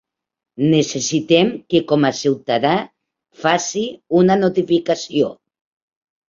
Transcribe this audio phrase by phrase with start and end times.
[0.69, 2.71] Necessitem que com a ciutadà,
[3.43, 3.85] faci
[4.23, 5.31] una notificació.